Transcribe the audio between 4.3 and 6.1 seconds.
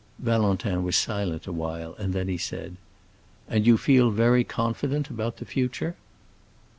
confident about the future?"